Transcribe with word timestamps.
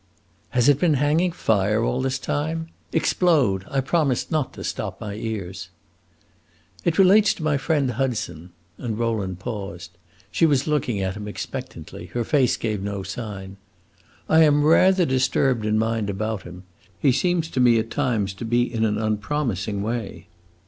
"Has 0.49 0.67
it 0.67 0.79
been 0.79 0.95
hanging 0.95 1.31
fire 1.31 1.83
all 1.83 2.01
this 2.01 2.17
time? 2.17 2.69
Explode! 2.91 3.65
I 3.69 3.81
promise 3.81 4.31
not 4.31 4.51
to 4.53 4.63
stop 4.63 4.99
my 4.99 5.13
ears." 5.13 5.69
"It 6.83 6.97
relates 6.97 7.35
to 7.35 7.43
my 7.43 7.57
friend 7.57 7.91
Hudson." 7.91 8.49
And 8.79 8.97
Rowland 8.97 9.37
paused. 9.37 9.91
She 10.31 10.47
was 10.47 10.65
looking 10.65 10.99
at 11.01 11.13
him 11.15 11.27
expectantly; 11.27 12.07
her 12.13 12.23
face 12.23 12.57
gave 12.57 12.81
no 12.81 13.03
sign. 13.03 13.57
"I 14.27 14.41
am 14.41 14.63
rather 14.63 15.05
disturbed 15.05 15.67
in 15.67 15.77
mind 15.77 16.09
about 16.09 16.41
him. 16.45 16.63
He 16.97 17.11
seems 17.11 17.47
to 17.49 17.59
me 17.59 17.77
at 17.77 17.91
times 17.91 18.33
to 18.33 18.43
be 18.43 18.73
in 18.73 18.83
an 18.85 18.97
unpromising 18.97 19.83
way." 19.83 20.29